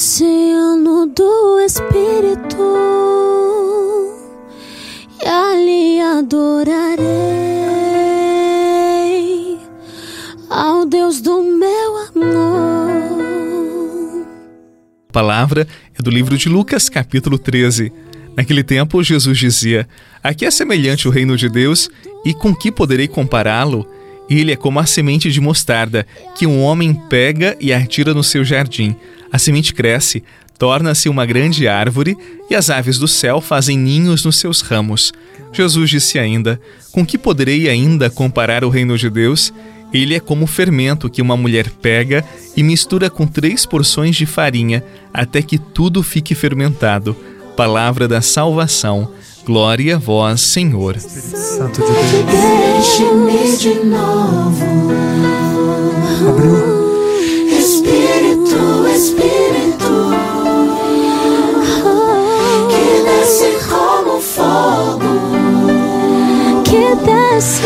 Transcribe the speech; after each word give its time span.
oceano 0.00 1.04
do 1.08 1.60
Espírito 1.60 2.56
e 5.22 5.28
ali 5.28 6.00
adorarei 6.00 7.04
ao 10.48 10.86
Deus 10.86 11.20
do 11.20 11.42
meu 11.42 11.98
amor. 11.98 12.90
A 15.10 15.12
palavra 15.12 15.68
é 15.94 16.02
do 16.02 16.10
livro 16.10 16.38
de 16.38 16.48
Lucas, 16.48 16.88
capítulo 16.88 17.38
13. 17.38 17.92
Naquele 18.34 18.64
tempo, 18.64 19.02
Jesus 19.02 19.36
dizia: 19.36 19.86
Aqui 20.22 20.46
é 20.46 20.50
semelhante 20.50 21.08
o 21.08 21.10
reino 21.10 21.36
de 21.36 21.50
Deus, 21.50 21.90
e 22.24 22.32
com 22.32 22.54
que 22.54 22.72
poderei 22.72 23.06
compará-lo? 23.06 23.86
Ele 24.30 24.52
é 24.52 24.56
como 24.56 24.80
a 24.80 24.86
semente 24.86 25.30
de 25.30 25.42
mostarda, 25.42 26.06
que 26.34 26.46
um 26.46 26.62
homem 26.62 26.94
pega 26.94 27.54
e 27.60 27.70
atira 27.70 28.14
no 28.14 28.24
seu 28.24 28.42
jardim. 28.42 28.96
A 29.32 29.38
semente 29.38 29.72
cresce, 29.72 30.22
torna-se 30.58 31.08
uma 31.08 31.24
grande 31.24 31.66
árvore, 31.66 32.16
e 32.50 32.54
as 32.54 32.68
aves 32.70 32.98
do 32.98 33.08
céu 33.08 33.40
fazem 33.40 33.78
ninhos 33.78 34.24
nos 34.24 34.38
seus 34.38 34.60
ramos. 34.60 35.12
Jesus 35.52 35.90
disse 35.90 36.18
ainda: 36.18 36.60
Com 36.92 37.04
que 37.04 37.16
poderei 37.18 37.68
ainda 37.68 38.10
comparar 38.10 38.64
o 38.64 38.68
reino 38.68 38.96
de 38.98 39.08
Deus? 39.08 39.52
Ele 39.92 40.14
é 40.14 40.20
como 40.20 40.44
o 40.44 40.48
fermento 40.48 41.10
que 41.10 41.20
uma 41.20 41.36
mulher 41.36 41.68
pega 41.82 42.24
e 42.56 42.62
mistura 42.62 43.10
com 43.10 43.26
três 43.26 43.66
porções 43.66 44.14
de 44.14 44.24
farinha, 44.24 44.84
até 45.12 45.42
que 45.42 45.58
tudo 45.58 46.02
fique 46.02 46.34
fermentado. 46.34 47.16
Palavra 47.56 48.06
da 48.06 48.20
salvação. 48.20 49.12
Glória 49.44 49.96
a 49.96 49.98
vós, 49.98 50.40
Senhor. 50.40 50.98
Santo 50.98 51.80
de 51.82 52.22
Deus. 52.22 52.86
Abriu. 56.28 56.80
Espírito, 57.58 58.29
Espírito, 58.52 60.10
que 62.68 63.02
desce 63.08 63.56
como 63.68 64.20
fogo, 64.20 64.98
que 66.64 66.96
desce, 66.96 67.62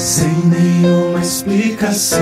sem 0.00 0.32
nenhuma 0.46 1.20
explicação. 1.20 2.18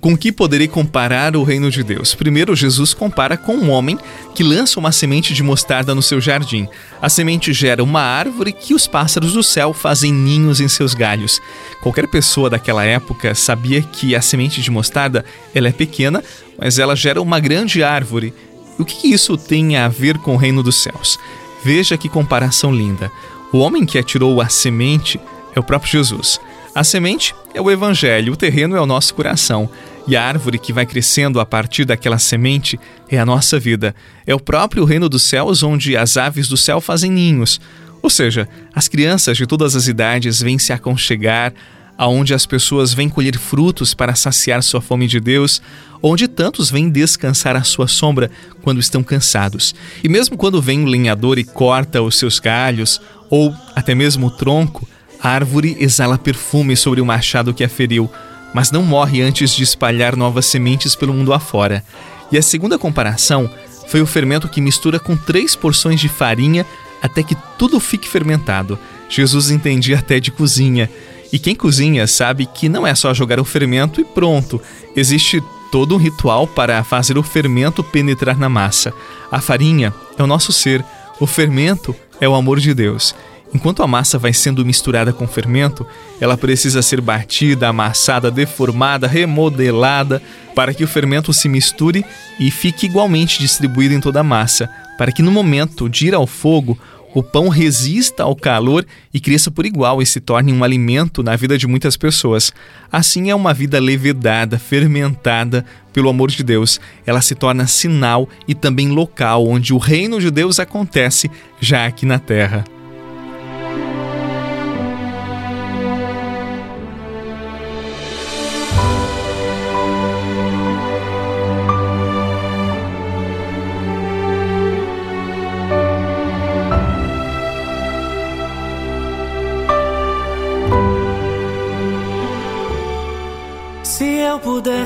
Com 0.00 0.18
que 0.18 0.30
poderei 0.30 0.68
comparar 0.68 1.34
o 1.34 1.44
reino 1.44 1.70
de 1.70 1.82
Deus? 1.82 2.14
Primeiro, 2.14 2.54
Jesus 2.54 2.92
compara 2.92 3.38
com 3.38 3.54
um 3.54 3.70
homem 3.70 3.98
que 4.34 4.42
lança 4.42 4.78
uma 4.78 4.92
semente 4.92 5.32
de 5.32 5.42
mostarda 5.42 5.94
no 5.94 6.02
seu 6.02 6.20
jardim. 6.20 6.68
A 7.00 7.08
semente 7.08 7.54
gera 7.54 7.82
uma 7.82 8.02
árvore 8.02 8.52
que 8.52 8.74
os 8.74 8.86
pássaros 8.86 9.32
do 9.32 9.42
céu 9.42 9.72
fazem 9.72 10.12
ninhos 10.12 10.60
em 10.60 10.68
seus 10.68 10.92
galhos. 10.92 11.40
Qualquer 11.80 12.06
pessoa 12.08 12.50
daquela 12.50 12.84
época 12.84 13.34
sabia 13.34 13.80
que 13.80 14.14
a 14.14 14.20
semente 14.20 14.60
de 14.60 14.70
mostarda 14.70 15.24
ela 15.54 15.68
é 15.68 15.72
pequena, 15.72 16.22
mas 16.58 16.78
ela 16.78 16.94
gera 16.94 17.22
uma 17.22 17.40
grande 17.40 17.82
árvore. 17.82 18.34
O 18.78 18.84
que 18.84 19.10
isso 19.10 19.38
tem 19.38 19.76
a 19.76 19.88
ver 19.88 20.18
com 20.18 20.34
o 20.34 20.38
reino 20.38 20.62
dos 20.62 20.82
céus? 20.82 21.18
Veja 21.64 21.96
que 21.96 22.10
comparação 22.10 22.74
linda. 22.74 23.10
O 23.54 23.58
homem 23.58 23.86
que 23.86 23.98
atirou 23.98 24.40
a 24.40 24.48
semente 24.48 25.20
é 25.54 25.60
o 25.60 25.62
próprio 25.62 25.92
Jesus. 25.92 26.40
A 26.74 26.82
semente 26.82 27.32
é 27.54 27.60
o 27.60 27.70
evangelho, 27.70 28.32
o 28.32 28.36
terreno 28.36 28.74
é 28.74 28.80
o 28.80 28.84
nosso 28.84 29.14
coração. 29.14 29.70
E 30.08 30.16
a 30.16 30.24
árvore 30.24 30.58
que 30.58 30.72
vai 30.72 30.84
crescendo 30.84 31.38
a 31.38 31.46
partir 31.46 31.84
daquela 31.84 32.18
semente 32.18 32.80
é 33.08 33.16
a 33.16 33.24
nossa 33.24 33.56
vida. 33.56 33.94
É 34.26 34.34
o 34.34 34.40
próprio 34.40 34.84
reino 34.84 35.08
dos 35.08 35.22
céus 35.22 35.62
onde 35.62 35.96
as 35.96 36.16
aves 36.16 36.48
do 36.48 36.56
céu 36.56 36.80
fazem 36.80 37.12
ninhos. 37.12 37.60
Ou 38.02 38.10
seja, 38.10 38.48
as 38.74 38.88
crianças 38.88 39.36
de 39.36 39.46
todas 39.46 39.76
as 39.76 39.86
idades 39.86 40.40
vêm 40.40 40.58
se 40.58 40.72
aconchegar, 40.72 41.54
aonde 41.96 42.34
as 42.34 42.44
pessoas 42.44 42.92
vêm 42.92 43.08
colher 43.08 43.38
frutos 43.38 43.94
para 43.94 44.16
saciar 44.16 44.64
sua 44.64 44.80
fome 44.80 45.06
de 45.06 45.20
Deus, 45.20 45.62
onde 46.02 46.26
tantos 46.26 46.70
vêm 46.70 46.90
descansar 46.90 47.56
à 47.56 47.62
sua 47.62 47.86
sombra 47.86 48.30
quando 48.62 48.80
estão 48.80 49.02
cansados. 49.02 49.74
E 50.02 50.08
mesmo 50.08 50.36
quando 50.36 50.60
vem 50.60 50.82
o 50.82 50.86
lenhador 50.86 51.38
e 51.38 51.44
corta 51.44 52.02
os 52.02 52.18
seus 52.18 52.40
galhos, 52.40 53.00
ou 53.34 53.52
até 53.74 53.96
mesmo 53.96 54.28
o 54.28 54.30
tronco, 54.30 54.86
a 55.20 55.28
árvore 55.28 55.76
exala 55.80 56.16
perfume 56.16 56.76
sobre 56.76 57.00
o 57.00 57.04
machado 57.04 57.52
que 57.52 57.64
a 57.64 57.68
feriu, 57.68 58.08
mas 58.54 58.70
não 58.70 58.84
morre 58.84 59.22
antes 59.22 59.56
de 59.56 59.64
espalhar 59.64 60.14
novas 60.14 60.46
sementes 60.46 60.94
pelo 60.94 61.12
mundo 61.12 61.32
afora. 61.32 61.82
E 62.30 62.38
a 62.38 62.42
segunda 62.42 62.78
comparação 62.78 63.50
foi 63.88 64.00
o 64.00 64.06
fermento 64.06 64.48
que 64.48 64.60
mistura 64.60 65.00
com 65.00 65.16
três 65.16 65.56
porções 65.56 65.98
de 65.98 66.08
farinha 66.08 66.64
até 67.02 67.24
que 67.24 67.36
tudo 67.58 67.80
fique 67.80 68.08
fermentado. 68.08 68.78
Jesus 69.08 69.50
entendia 69.50 69.98
até 69.98 70.20
de 70.20 70.30
cozinha. 70.30 70.88
E 71.32 71.36
quem 71.36 71.56
cozinha 71.56 72.06
sabe 72.06 72.46
que 72.46 72.68
não 72.68 72.86
é 72.86 72.94
só 72.94 73.12
jogar 73.12 73.40
o 73.40 73.44
fermento 73.44 74.00
e 74.00 74.04
pronto. 74.04 74.62
Existe 74.94 75.42
todo 75.72 75.96
um 75.96 75.98
ritual 75.98 76.46
para 76.46 76.84
fazer 76.84 77.18
o 77.18 77.22
fermento 77.24 77.82
penetrar 77.82 78.38
na 78.38 78.48
massa. 78.48 78.94
A 79.28 79.40
farinha 79.40 79.92
é 80.16 80.22
o 80.22 80.26
nosso 80.28 80.52
ser, 80.52 80.84
o 81.18 81.26
fermento 81.26 81.96
é 82.24 82.28
o 82.28 82.34
amor 82.34 82.58
de 82.58 82.74
Deus. 82.74 83.14
Enquanto 83.54 83.82
a 83.82 83.86
massa 83.86 84.18
vai 84.18 84.32
sendo 84.32 84.64
misturada 84.64 85.12
com 85.12 85.28
fermento, 85.28 85.86
ela 86.20 86.36
precisa 86.36 86.82
ser 86.82 87.00
batida, 87.00 87.68
amassada, 87.68 88.30
deformada, 88.30 89.06
remodelada, 89.06 90.20
para 90.56 90.74
que 90.74 90.82
o 90.82 90.88
fermento 90.88 91.32
se 91.32 91.48
misture 91.48 92.04
e 92.40 92.50
fique 92.50 92.86
igualmente 92.86 93.38
distribuído 93.38 93.94
em 93.94 94.00
toda 94.00 94.20
a 94.20 94.24
massa, 94.24 94.68
para 94.98 95.12
que 95.12 95.22
no 95.22 95.30
momento 95.30 95.88
de 95.88 96.08
ir 96.08 96.14
ao 96.14 96.26
fogo, 96.26 96.76
o 97.14 97.22
pão 97.22 97.48
resista 97.48 98.24
ao 98.24 98.34
calor 98.34 98.84
e 99.12 99.20
cresça 99.20 99.50
por 99.50 99.64
igual 99.64 100.02
e 100.02 100.06
se 100.06 100.20
torne 100.20 100.52
um 100.52 100.64
alimento 100.64 101.22
na 101.22 101.36
vida 101.36 101.56
de 101.56 101.66
muitas 101.66 101.96
pessoas. 101.96 102.52
Assim 102.90 103.30
é 103.30 103.34
uma 103.34 103.54
vida 103.54 103.78
levedada, 103.78 104.58
fermentada 104.58 105.64
pelo 105.92 106.08
amor 106.08 106.30
de 106.30 106.42
Deus. 106.42 106.80
Ela 107.06 107.22
se 107.22 107.36
torna 107.36 107.68
sinal 107.68 108.28
e 108.48 108.54
também 108.54 108.88
local 108.88 109.46
onde 109.46 109.72
o 109.72 109.78
reino 109.78 110.20
de 110.20 110.30
Deus 110.30 110.58
acontece 110.58 111.30
já 111.60 111.86
aqui 111.86 112.04
na 112.04 112.18
terra. 112.18 112.64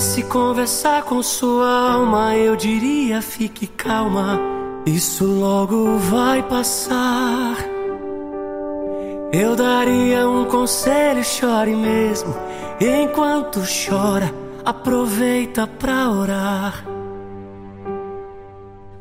Pudesse 0.08 0.22
conversar 0.22 1.02
com 1.02 1.22
sua 1.22 1.92
alma, 1.92 2.34
eu 2.34 2.56
diria: 2.56 3.20
fique 3.20 3.66
calma, 3.66 4.40
isso 4.86 5.26
logo 5.26 5.98
vai 5.98 6.42
passar. 6.42 7.56
Eu 9.30 9.54
daria 9.54 10.26
um 10.26 10.46
conselho: 10.46 11.22
chore 11.22 11.74
mesmo. 11.74 12.34
Enquanto 12.80 13.60
chora, 13.60 14.32
aproveita 14.64 15.66
pra 15.66 16.10
orar. 16.10 16.84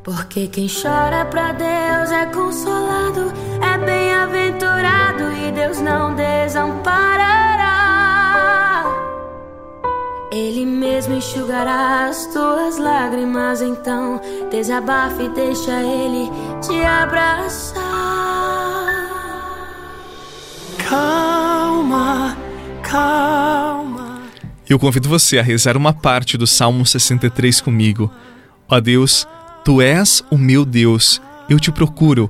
Porque 0.03 0.47
quem 0.47 0.67
chora 0.67 1.25
pra 1.25 1.53
Deus 1.53 2.11
é 2.11 2.25
consolado, 2.27 3.31
é 3.61 3.77
bem-aventurado 3.77 5.31
e 5.31 5.51
Deus 5.51 5.79
não 5.79 6.15
desamparará. 6.15 7.66
Mesmo 11.07 11.15
enxugará 11.15 12.07
as 12.07 12.25
tuas 12.27 12.77
lágrimas, 12.77 13.61
então 13.61 14.19
desabafe 14.51 15.23
e 15.23 15.29
deixa 15.29 15.71
Ele 15.81 16.29
te 16.61 16.83
abraçar. 16.83 17.81
Calma, 20.77 22.37
calma. 22.81 24.21
Eu 24.69 24.77
convido 24.77 25.07
você 25.07 25.39
a 25.39 25.43
rezar 25.43 25.77
uma 25.77 25.93
parte 25.93 26.37
do 26.37 26.45
Salmo 26.45 26.85
63 26.85 27.61
comigo. 27.61 28.11
Ó 28.69 28.79
Deus, 28.79 29.25
tu 29.63 29.81
és 29.81 30.23
o 30.29 30.37
meu 30.37 30.65
Deus, 30.65 31.21
eu 31.49 31.59
te 31.59 31.71
procuro. 31.71 32.29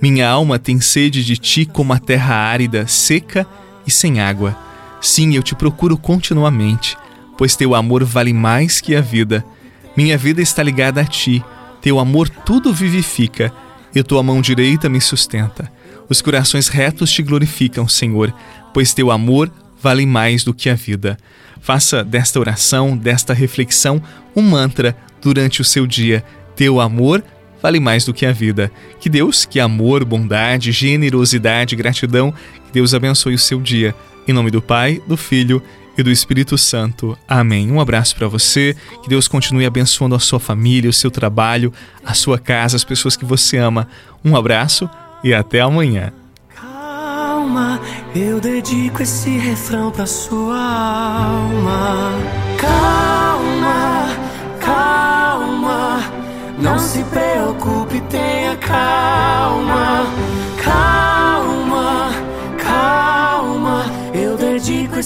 Minha 0.00 0.28
alma 0.28 0.58
tem 0.58 0.80
sede 0.80 1.24
de 1.24 1.36
ti 1.36 1.64
como 1.64 1.92
a 1.92 1.98
terra 1.98 2.34
árida, 2.34 2.86
seca 2.86 3.46
e 3.86 3.90
sem 3.90 4.20
água. 4.20 4.56
Sim, 5.00 5.34
eu 5.34 5.42
te 5.42 5.54
procuro 5.54 5.96
continuamente, 5.96 6.96
pois 7.38 7.54
teu 7.54 7.74
amor 7.74 8.04
vale 8.04 8.34
mais 8.34 8.80
que 8.80 8.96
a 8.96 9.00
vida. 9.00 9.44
Minha 9.96 10.18
vida 10.18 10.42
está 10.42 10.62
ligada 10.62 11.00
a 11.00 11.04
ti, 11.04 11.42
teu 11.80 12.00
amor 12.00 12.28
tudo 12.28 12.74
vivifica, 12.74 13.52
e 13.94 14.02
tua 14.02 14.22
mão 14.22 14.42
direita 14.42 14.88
me 14.88 15.00
sustenta. 15.00 15.70
Os 16.08 16.20
corações 16.20 16.68
retos 16.68 17.10
te 17.10 17.22
glorificam, 17.22 17.86
Senhor, 17.86 18.34
pois 18.74 18.92
teu 18.92 19.10
amor 19.10 19.50
vale 19.80 20.04
mais 20.04 20.42
do 20.42 20.52
que 20.52 20.68
a 20.68 20.74
vida. 20.74 21.16
Faça 21.60 22.04
desta 22.04 22.40
oração, 22.40 22.96
desta 22.96 23.32
reflexão, 23.32 24.02
um 24.34 24.42
mantra 24.42 24.96
durante 25.22 25.60
o 25.60 25.64
seu 25.64 25.86
dia. 25.86 26.24
Teu 26.56 26.80
amor 26.80 27.22
vale 27.62 27.78
mais 27.78 28.04
do 28.04 28.14
que 28.14 28.26
a 28.26 28.32
vida. 28.32 28.70
Que 29.00 29.08
Deus, 29.08 29.44
que 29.44 29.60
amor, 29.60 30.04
bondade, 30.04 30.72
generosidade, 30.72 31.76
gratidão, 31.76 32.32
que 32.66 32.72
Deus 32.72 32.94
abençoe 32.94 33.34
o 33.34 33.38
seu 33.38 33.60
dia. 33.60 33.94
Em 34.26 34.32
nome 34.32 34.50
do 34.50 34.60
Pai, 34.60 35.00
do 35.06 35.16
Filho 35.16 35.62
e 35.98 36.02
do 36.02 36.10
Espírito 36.10 36.56
Santo. 36.56 37.18
Amém. 37.28 37.70
Um 37.70 37.80
abraço 37.80 38.14
para 38.14 38.28
você. 38.28 38.76
Que 39.02 39.08
Deus 39.08 39.26
continue 39.26 39.66
abençoando 39.66 40.14
a 40.14 40.20
sua 40.20 40.38
família, 40.38 40.88
o 40.88 40.92
seu 40.92 41.10
trabalho, 41.10 41.72
a 42.04 42.14
sua 42.14 42.38
casa, 42.38 42.76
as 42.76 42.84
pessoas 42.84 43.16
que 43.16 43.24
você 43.24 43.58
ama. 43.58 43.88
Um 44.24 44.36
abraço 44.36 44.88
e 45.24 45.34
até 45.34 45.60
amanhã. 45.60 46.12
Calma, 46.54 47.80
eu 48.14 48.40
dedico 48.40 49.02
esse 49.02 49.36
refrão 49.36 49.90
pra 49.90 50.06
sua 50.06 50.56
alma. 50.56 52.12
Calma, 52.56 54.08
calma, 54.60 56.04
não 56.60 56.78
se 56.78 57.02
preocupe, 57.04 58.00
tenha 58.02 58.56
calma. 58.56 58.78
Calma, 59.38 60.47